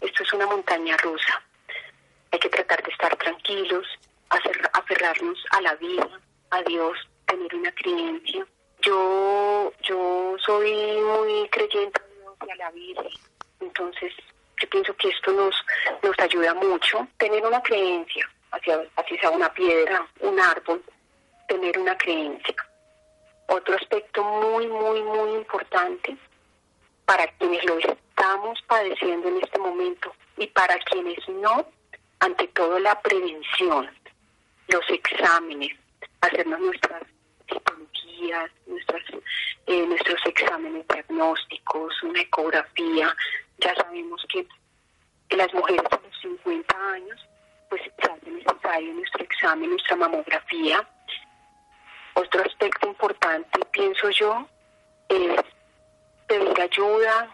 [0.00, 1.42] Esto es una montaña rusa.
[2.30, 3.86] Hay que tratar de estar tranquilos,
[4.28, 6.08] hacer, aferrarnos a la vida,
[6.50, 8.46] a Dios, tener una creencia.
[8.82, 12.00] Yo, yo soy muy creyente
[12.40, 13.08] a la Virgen.
[13.60, 14.12] Entonces,
[14.60, 15.54] yo pienso que esto nos,
[16.02, 17.08] nos ayuda mucho.
[17.16, 20.84] Tener una creencia, hacia, así sea una piedra, un árbol,
[21.48, 22.54] tener una creencia.
[23.46, 26.16] Otro aspecto muy, muy, muy importante
[27.04, 31.66] para quienes lo estamos padeciendo en este momento y para quienes no,
[32.20, 33.90] ante todo la prevención,
[34.68, 35.76] los exámenes,
[36.20, 37.02] hacernos nuestras
[37.46, 39.02] citologías, nuestras,
[39.66, 43.14] eh, nuestros exámenes diagnósticos, una ecografía.
[43.58, 44.46] Ya sabemos que
[45.36, 47.28] las mujeres a los 50 años,
[47.68, 50.88] pues se hace necesario nuestro examen, nuestra mamografía.
[52.14, 54.46] Otro aspecto importante, pienso yo,
[55.08, 55.44] es
[56.26, 57.28] pedir ayuda.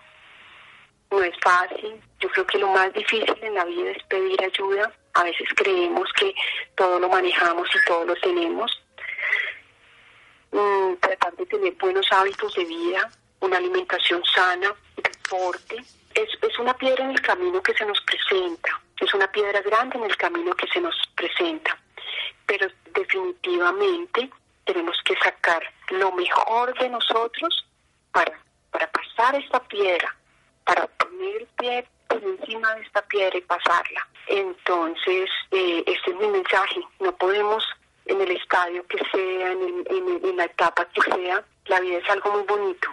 [1.10, 2.00] No es fácil.
[2.20, 4.92] Yo creo que lo más difícil en la vida es pedir ayuda.
[5.14, 6.34] A veces creemos que
[6.76, 8.80] todo lo manejamos y todo lo tenemos.
[10.52, 15.76] Mm, tratar de tener buenos hábitos de vida, una alimentación sana, deporte.
[16.14, 18.80] Es, es una piedra en el camino que se nos presenta.
[19.00, 21.76] Es una piedra grande en el camino que se nos presenta.
[22.46, 24.30] Pero definitivamente
[24.72, 27.66] tenemos que sacar lo mejor de nosotros
[28.12, 28.32] para,
[28.70, 30.14] para pasar esta piedra,
[30.64, 34.06] para poner pie por encima de esta piedra y pasarla.
[34.28, 36.80] Entonces, eh, este es mi mensaje.
[37.00, 37.64] No podemos
[38.06, 42.08] en el estadio que sea, en el- en la etapa que sea, la vida es
[42.10, 42.88] algo muy bonito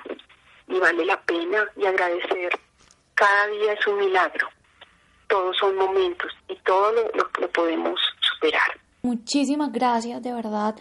[0.68, 2.60] y vale la pena y agradecer.
[3.16, 4.48] Cada día es un milagro.
[5.28, 8.80] Todos son momentos y todo lo, lo, lo podemos superar.
[9.02, 10.76] Muchísimas gracias de verdad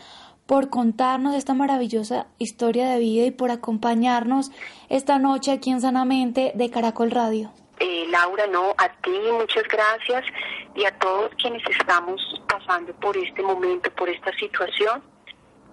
[0.47, 4.51] por contarnos esta maravillosa historia de vida y por acompañarnos
[4.89, 7.51] esta noche aquí en Sanamente de Caracol Radio.
[7.79, 10.25] Eh, Laura, no, a ti muchas gracias
[10.75, 15.03] y a todos quienes estamos pasando por este momento, por esta situación,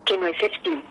[0.06, 0.84] que no es el fin,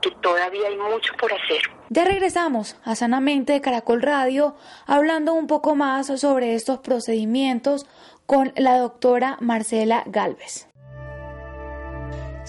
[0.00, 1.62] que todavía hay mucho por hacer.
[1.88, 4.54] Ya regresamos a Sanamente de Caracol Radio
[4.86, 7.86] hablando un poco más sobre estos procedimientos
[8.26, 10.69] con la doctora Marcela Galvez.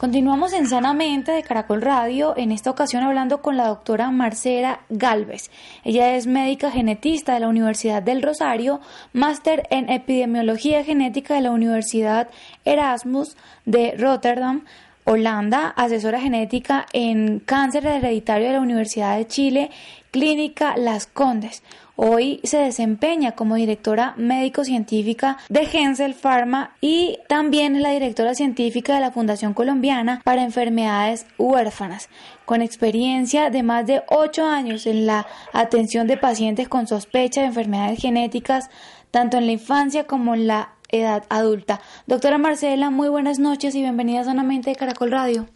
[0.00, 5.50] Continuamos en Sanamente de Caracol Radio, en esta ocasión hablando con la doctora Marcela Galvez.
[5.84, 8.80] Ella es médica genetista de la Universidad del Rosario,
[9.12, 12.30] máster en epidemiología genética de la Universidad
[12.64, 13.36] Erasmus
[13.66, 14.64] de Rotterdam,
[15.04, 19.70] Holanda, asesora genética en cáncer hereditario de la Universidad de Chile,
[20.10, 21.62] Clínica Las Condes.
[21.94, 28.94] Hoy se desempeña como directora médico-científica de Hensel Pharma y también es la directora científica
[28.94, 32.08] de la Fundación Colombiana para Enfermedades Huérfanas,
[32.46, 37.48] con experiencia de más de ocho años en la atención de pacientes con sospecha de
[37.48, 38.70] enfermedades genéticas,
[39.10, 41.80] tanto en la infancia como en la edad adulta.
[42.06, 45.46] Doctora Marcela, muy buenas noches y bienvenida sanamente de Caracol Radio.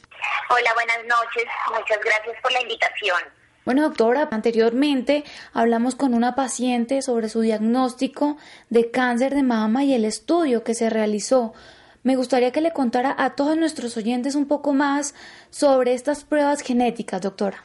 [0.50, 1.44] Hola, buenas noches.
[1.70, 3.43] Muchas gracias por la invitación.
[3.64, 5.24] Bueno, doctora, anteriormente
[5.55, 8.37] hablamos con una paciente sobre su diagnóstico
[8.68, 11.55] de cáncer de mama y el estudio que se realizó.
[12.03, 15.14] Me gustaría que le contara a todos nuestros oyentes un poco más
[15.48, 17.64] sobre estas pruebas genéticas, doctora.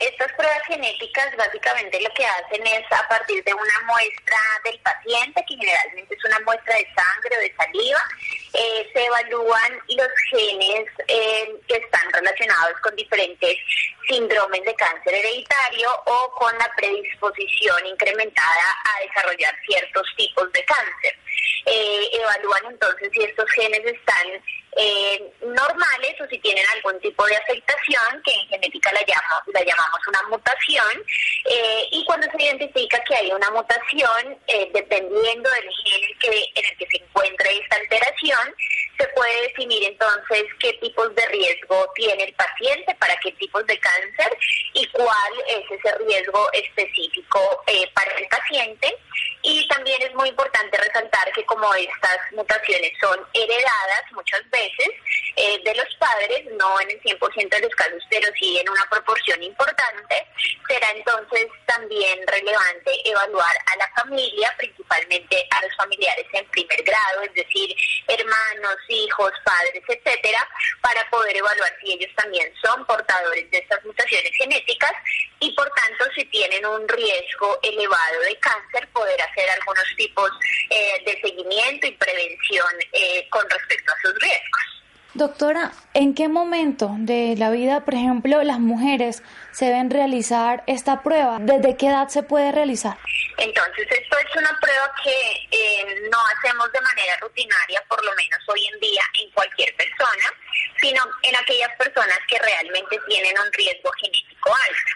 [0.00, 5.44] Estas pruebas genéticas básicamente lo que hacen es a partir de una muestra del paciente,
[5.46, 8.02] que generalmente es una muestra de sangre o de saliva,
[8.54, 13.56] eh, se evalúan los genes eh, que están relacionados con diferentes
[14.08, 21.18] síndromes de cáncer hereditario o con la predisposición incrementada a desarrollar ciertos tipos de cáncer.
[21.66, 24.42] Eh, evalúan entonces si estos genes están
[24.76, 30.00] eh, normales o si tienen algún tipo de afectación, que en genética la, la llamamos
[30.08, 31.04] una mutación,
[31.46, 36.64] eh, y cuando se identifica que hay una mutación, eh, dependiendo del gen que, en
[36.64, 38.54] el que se encuentre esta alteración,
[38.98, 43.78] se puede definir entonces qué tipos de riesgo tiene el paciente, para qué tipos de
[43.78, 44.36] cáncer
[44.72, 48.96] y cuál es ese riesgo específico eh, para el paciente.
[49.42, 54.63] Y también es muy importante resaltar que como estas mutaciones son heredadas muchas veces
[55.36, 58.84] eh, de los padres, no en el 100% de los casos, pero sí en una
[58.90, 60.26] proporción importante,
[60.68, 67.22] será entonces también relevante evaluar a la familia, principalmente a los familiares en primer grado,
[67.22, 67.74] es decir,
[68.08, 70.48] hermanos, hijos, padres, etcétera,
[70.80, 74.92] para poder evaluar si ellos también son portadores de estas mutaciones genéticas
[75.40, 80.30] y por tanto si tienen un riesgo elevado de cáncer poder hacer algunos tipos
[80.70, 84.53] eh, de seguimiento y prevención eh, con respecto a sus riesgos.
[85.14, 89.22] Doctora, ¿en qué momento de la vida, por ejemplo, las mujeres
[89.52, 91.38] se deben realizar esta prueba?
[91.38, 92.98] ¿Desde qué edad se puede realizar?
[93.38, 98.40] Entonces, esto es una prueba que eh, no hacemos de manera rutinaria, por lo menos
[98.48, 100.34] hoy en día, en cualquier persona,
[100.80, 104.92] sino en aquellas personas que realmente tienen un riesgo genético alto.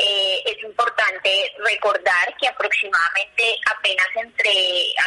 [0.00, 4.52] Eh, es importante recordar que aproximadamente apenas entre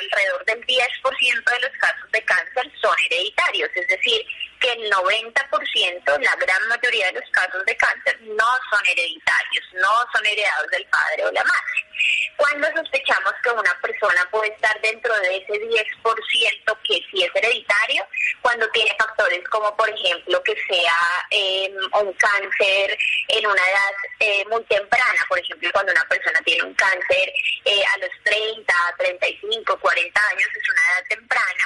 [0.01, 4.25] alrededor del 10% de los casos de cáncer son hereditarios, es decir,
[4.61, 10.05] que el 90%, la gran mayoría de los casos de cáncer no son hereditarios, no
[10.13, 11.91] son heredados del padre o la madre.
[12.37, 18.05] Cuando sospechamos que una persona puede estar dentro de ese 10% que sí es hereditario,
[18.41, 22.97] cuando tiene factores como por ejemplo que sea em, un cáncer
[23.27, 27.33] en una edad eh, muy temprana, por ejemplo cuando una persona tiene un cáncer
[27.65, 31.65] eh, a los 30, 35, 40 años, es una edad temprana,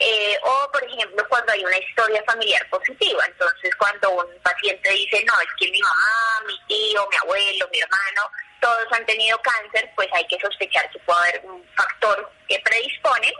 [0.00, 5.24] eh, o por ejemplo cuando hay una historia familiar positiva, entonces cuando un paciente dice,
[5.26, 9.90] no, es que mi mamá, mi tío, mi abuelo, mi hermano, todos han tenido cáncer,
[9.96, 13.32] pues hay que sospechar que puede haber un factor que predispone,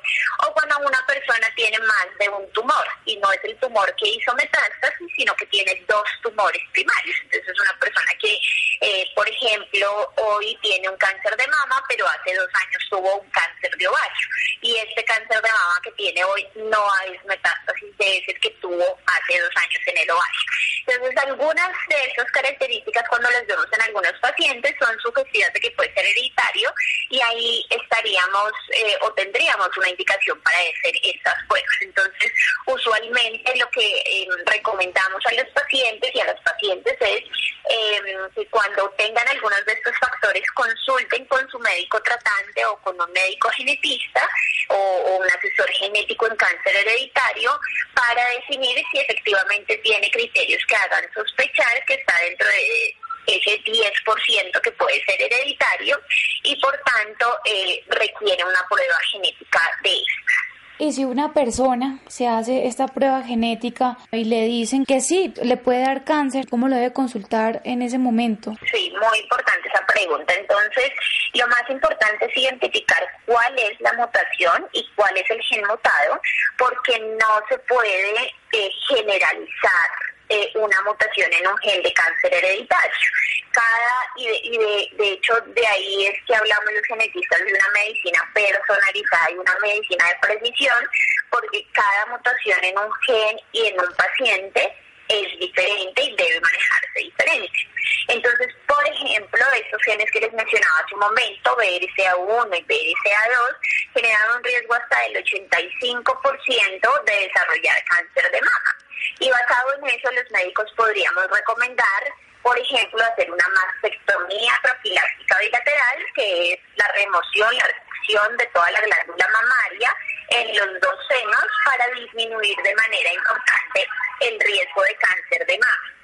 [0.46, 1.69] o cuando una persona tiene
[2.18, 6.04] de un tumor, y no es el tumor que hizo metástasis, sino que tiene dos
[6.22, 7.16] tumores primarios.
[7.22, 8.38] Entonces es una persona que,
[8.80, 13.30] eh, por ejemplo, hoy tiene un cáncer de mama, pero hace dos años tuvo un
[13.30, 14.26] cáncer de ovario,
[14.62, 18.98] y este cáncer de mama que tiene hoy no es metástasis de ese que tuvo
[19.06, 20.40] hace dos años en el ovario.
[20.86, 25.70] Entonces algunas de esas características cuando las vemos en algunos pacientes son su de que
[25.72, 26.72] puede ser hereditario
[27.10, 31.76] y ahí estaríamos eh, o tendríamos una indicación para hacer estas pruebas.
[31.80, 32.32] Entonces,
[32.66, 37.22] usualmente lo que em, recomendamos a los pacientes y a los pacientes es
[37.68, 43.00] em, que cuando tengan algunos de estos factores consulten con su médico tratante o con
[43.00, 44.28] un médico genetista
[44.68, 47.58] o, o un asesor genético en cáncer hereditario
[47.94, 52.94] para definir si efectivamente tiene criterios que hagan sospechar que está dentro de
[53.26, 56.00] ese 10% que puede ser hereditario
[56.44, 60.50] y por tanto eh, requiere una prueba genética de esta.
[60.78, 65.58] Y si una persona se hace esta prueba genética y le dicen que sí, le
[65.58, 68.54] puede dar cáncer, ¿cómo lo debe consultar en ese momento?
[68.72, 70.32] Sí, muy importante esa pregunta.
[70.32, 70.90] Entonces,
[71.34, 76.18] lo más importante es identificar cuál es la mutación y cuál es el gen mutado,
[76.56, 83.10] porque no se puede eh, generalizar eh, una mutación en un gen de cáncer hereditario.
[83.52, 88.30] Cada, y, de, de, hecho de ahí es que hablamos los genetistas de una medicina
[88.32, 90.88] personalizada y una medicina de precisión,
[91.30, 94.79] porque cada mutación en un gen y en un paciente
[95.10, 97.68] es diferente y debe manejarse diferente.
[98.08, 103.56] Entonces, por ejemplo, estos genes que les mencionaba hace un momento, BRCA1 y BRCA2,
[103.94, 108.76] generan un riesgo hasta del 85% de desarrollar cáncer de mama.
[109.18, 112.02] Y basado en eso, los médicos podríamos recomendar,
[112.42, 118.70] por ejemplo, hacer una mastectomía profiláctica bilateral, que es la remoción, la reducción de toda
[118.70, 119.96] la glándula mamaria
[120.30, 123.88] en los dos senos para disminuir de manera importante
[124.20, 125.99] el riesgo de cáncer de mama.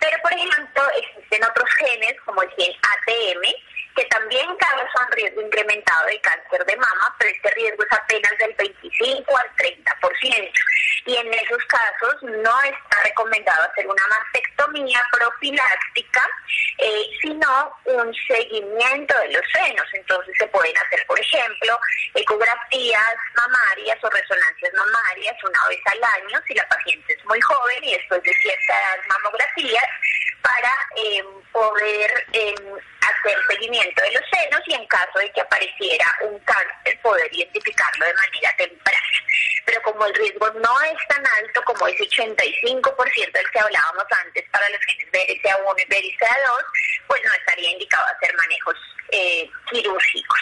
[0.00, 3.42] Pero, por ejemplo, existen otros genes, como el gen ATM,
[3.98, 8.54] que también causan riesgo incrementado de cáncer de mama, pero este riesgo es apenas del
[8.54, 10.52] 25 al 30%.
[11.06, 16.28] Y en esos casos no está recomendado hacer una mastectomía profiláctica,
[16.78, 19.86] eh, sino un seguimiento de los senos.
[19.92, 21.80] Entonces se pueden hacer, por ejemplo,
[22.14, 27.82] ecografías mamarias o resonancias mamarias una vez al año si la paciente es muy joven
[27.82, 28.98] y después de cierta edad
[30.42, 31.22] para eh,
[31.52, 32.54] poder eh,
[33.00, 38.06] hacer seguimiento de los senos y en caso de que apareciera un cáncer poder identificarlo
[38.06, 38.98] de manera temprana.
[39.64, 44.44] Pero como el riesgo no es tan alto como ese 85% del que hablábamos antes
[44.50, 46.64] para los genes BRCA1 y BRCA2,
[47.06, 48.76] pues no estaría indicado hacer manejos
[49.10, 50.40] eh, quirúrgicos.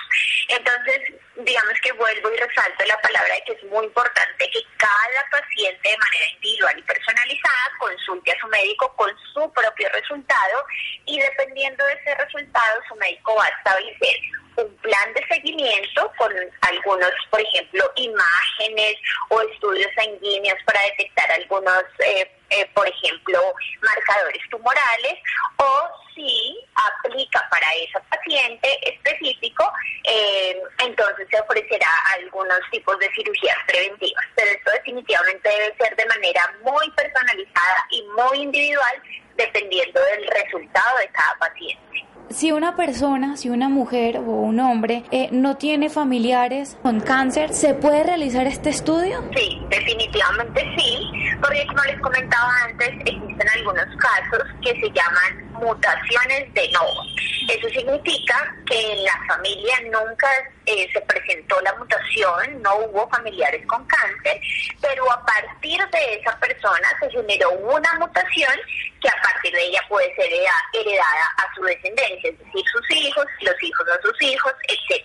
[0.49, 1.01] Entonces,
[1.37, 5.89] digamos que vuelvo y resalto la palabra de que es muy importante que cada paciente
[5.89, 10.65] de manera individual y personalizada consulte a su médico con su propio resultado
[11.05, 14.17] y dependiendo de ese resultado su médico va a establecer
[14.57, 16.33] un plan de seguimiento con
[16.63, 18.97] algunos, por ejemplo, imágenes
[19.29, 25.19] o estudios sanguíneos para detectar algunos, eh, eh, por ejemplo, marcadores tumorales
[25.57, 29.71] o si aplica para ese paciente específico,
[30.09, 34.25] eh, entonces se ofrecerá algunos tipos de cirugías preventivas.
[34.35, 39.03] Pero esto definitivamente debe ser de manera muy personalizada y muy individual
[39.37, 42.06] dependiendo del resultado de cada paciente.
[42.31, 47.53] Si una persona, si una mujer o un hombre eh, no tiene familiares con cáncer,
[47.55, 49.23] ¿se puede realizar este estudio?
[49.35, 51.11] Sí, definitivamente sí,
[51.41, 57.03] porque como les comentaba antes, existen algunos casos que se llaman mutaciones de novo.
[57.49, 60.29] Eso significa que en la familia nunca
[60.67, 64.41] eh, se presentó la mutación, no hubo familiares con cáncer,
[64.81, 68.53] pero a partir de esa persona se generó una mutación
[69.01, 73.27] que a partir de ella puede ser heredada a su descendencia, es decir, sus hijos,
[73.43, 75.05] los hijos de sus hijos, etc.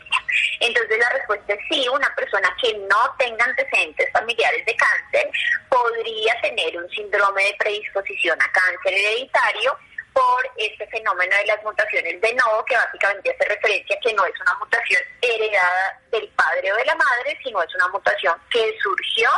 [0.62, 5.30] Entonces la respuesta es sí, una persona que no tenga antecedentes familiares de cáncer
[5.70, 9.78] podría tener un síndrome de predisposición a cáncer hereditario
[10.14, 14.26] por este fenómeno de las mutaciones de novo, que básicamente hace referencia a que no
[14.26, 18.78] es una mutación heredada del padre o de la madre, sino es una mutación que
[18.82, 19.30] surgió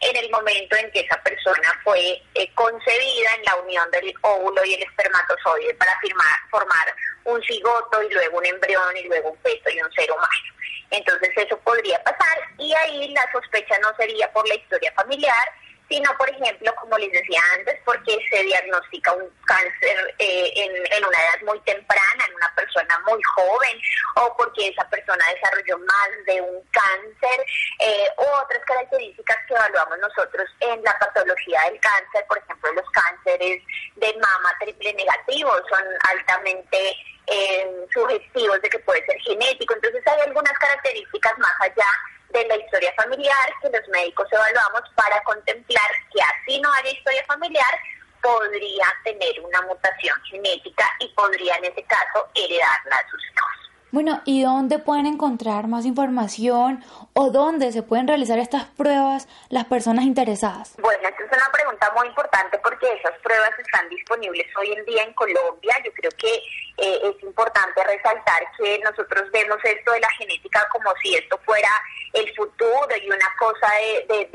[0.00, 4.64] en el momento en que esa persona fue eh, concebida en la unión del óvulo
[4.64, 9.38] y el espermatozoide para firmar, formar un cigoto y luego un embrión y luego un
[9.40, 10.54] feto y un ser humano.
[10.90, 15.52] Entonces eso podría pasar y ahí la sospecha no sería por la historia familiar,
[15.90, 21.18] sino, por ejemplo, como les decía antes, porque se diagnostica un cáncer eh, en, una
[21.18, 23.80] edad muy temprana, en una persona muy joven,
[24.14, 27.44] o porque esa persona desarrolló más de un cáncer,
[27.80, 32.88] eh, u otras características que evaluamos nosotros en la patología del cáncer, por ejemplo, los
[32.90, 33.60] cánceres
[33.96, 40.20] de mama triple negativo son altamente eh, sugestivos de que puede ser genético, entonces hay
[40.20, 41.86] algunas características más allá
[42.32, 47.24] de la historia familiar que los médicos evaluamos para contemplar que así no haya historia
[47.26, 47.80] familiar,
[48.22, 53.59] podría tener una mutación genética y podría en ese caso heredarla a sus hijos.
[53.92, 59.64] Bueno, ¿y dónde pueden encontrar más información o dónde se pueden realizar estas pruebas las
[59.64, 60.74] personas interesadas?
[60.78, 65.02] Bueno, esta es una pregunta muy importante porque esas pruebas están disponibles hoy en día
[65.02, 65.74] en Colombia.
[65.84, 66.32] Yo creo que
[66.78, 71.68] eh, es importante resaltar que nosotros vemos esto de la genética como si esto fuera
[72.12, 73.68] el futuro y una cosa
[74.08, 74.28] de,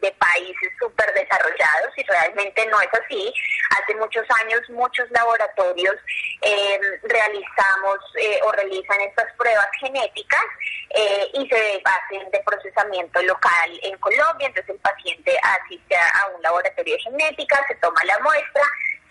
[0.00, 3.32] de, países súper desarrollados y realmente no es así.
[3.70, 5.94] Hace muchos años muchos laboratorios
[6.42, 10.44] eh, realizamos eh, realizan estas pruebas genéticas
[10.90, 14.48] eh, y se hacen de procesamiento local en Colombia.
[14.48, 18.62] Entonces el paciente asiste a un laboratorio de genética, se toma la muestra,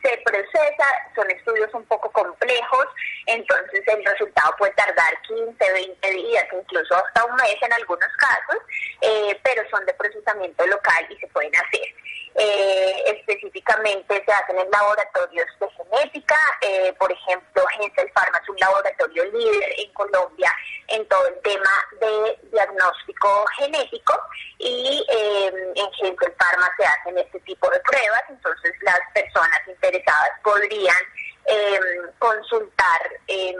[0.03, 0.85] se procesa,
[1.15, 2.85] son estudios un poco complejos,
[3.25, 8.61] entonces el resultado puede tardar 15, 20 días, incluso hasta un mes en algunos casos,
[9.01, 11.87] eh, pero son de procesamiento local y se pueden hacer.
[12.35, 18.57] Eh, específicamente se hacen en laboratorios de genética, eh, por ejemplo, Gensel Pharma es un
[18.57, 20.51] laboratorio líder en Colombia
[20.87, 24.19] en todo el tema de diagnóstico genético
[24.57, 31.03] y en Gensel Pharma se hacen este tipo de pruebas, entonces las personas interesadas podrían
[31.45, 33.55] em, consultar em,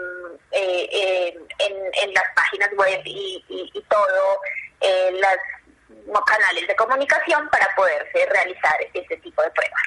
[0.51, 4.41] eh, em, en, las páginas web y, y, todo
[4.80, 5.62] eh, los
[6.26, 9.82] canales de comunicación para poderse realizar este tipo de pruebas.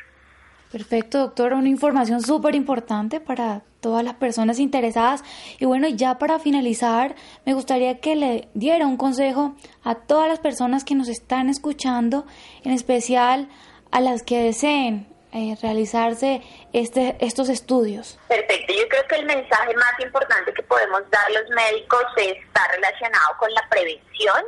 [0.73, 1.55] Perfecto, doctor.
[1.55, 5.23] Una información súper importante para todas las personas interesadas.
[5.59, 7.14] Y bueno, ya para finalizar,
[7.45, 9.55] me gustaría que le diera un consejo
[9.85, 12.27] a todas las personas que nos están escuchando,
[12.64, 13.49] en especial
[13.93, 16.41] a las que deseen eh, realizarse
[16.73, 18.19] este, estos estudios?
[18.27, 23.37] Perfecto, yo creo que el mensaje más importante que podemos dar los médicos está relacionado
[23.39, 24.45] con la prevención.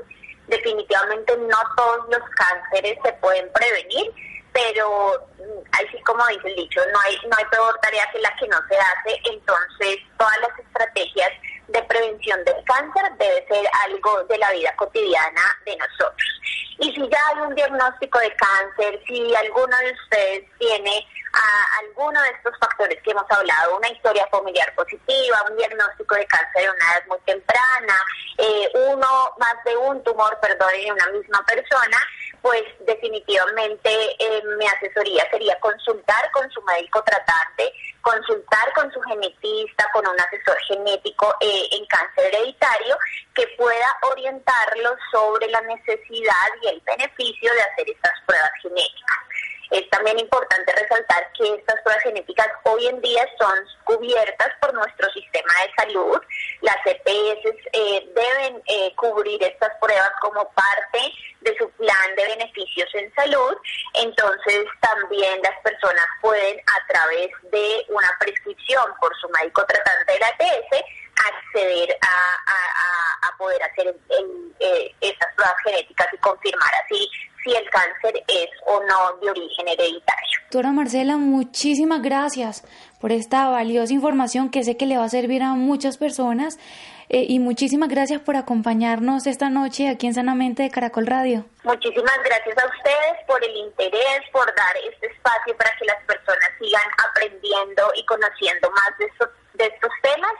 [0.48, 4.12] Definitivamente no todos los cánceres se pueden prevenir,
[4.52, 8.34] pero mm, así como dice el dicho, no hay, no hay peor tarea que la
[8.36, 11.30] que no se hace, entonces todas las estrategias
[11.68, 16.40] de prevención del cáncer debe ser algo de la vida cotidiana de nosotros.
[16.80, 22.20] Y si ya hay un diagnóstico de cáncer, si alguno de ustedes tiene a alguno
[22.22, 26.70] de estos factores que hemos hablado, una historia familiar positiva, un diagnóstico de cáncer en
[26.70, 27.94] una edad muy temprana,
[28.38, 31.98] eh, uno más de un tumor, perdón, en una misma persona,
[32.42, 37.72] pues definitivamente eh, mi asesoría sería consultar con su médico tratante,
[38.02, 42.96] consultar con su genetista, con un asesor genético eh, en cáncer hereditario
[43.34, 49.27] que pueda orientarlo sobre la necesidad y el beneficio de hacer estas pruebas genéticas.
[49.70, 53.54] Es también importante resaltar que estas pruebas genéticas hoy en día son
[53.84, 56.20] cubiertas por nuestro sistema de salud.
[56.62, 62.88] Las EPS eh, deben eh, cubrir estas pruebas como parte de su plan de beneficios
[62.94, 63.56] en salud.
[63.94, 70.18] Entonces también las personas pueden a través de una prescripción por su médico tratante de
[70.18, 70.84] la EPS
[71.26, 73.94] acceder a, poder hacer
[74.58, 77.08] eh, estas pruebas genéticas y confirmar así
[77.48, 80.28] si el cáncer es o no de origen hereditario.
[80.42, 82.64] Doctora Marcela, muchísimas gracias
[83.00, 86.58] por esta valiosa información que sé que le va a servir a muchas personas
[87.08, 91.44] eh, y muchísimas gracias por acompañarnos esta noche aquí en Sanamente de Caracol Radio.
[91.64, 96.50] Muchísimas gracias a ustedes por el interés, por dar este espacio para que las personas
[96.58, 100.32] sigan aprendiendo y conociendo más de estos, de estos temas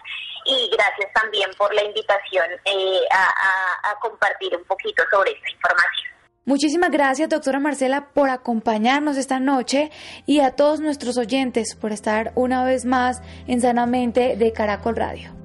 [0.44, 6.17] y gracias también por la invitación eh, a compartir un poquito sobre esta información.
[6.48, 9.90] Muchísimas gracias, doctora Marcela, por acompañarnos esta noche
[10.24, 15.37] y a todos nuestros oyentes por estar una vez más en Sanamente de Caracol Radio.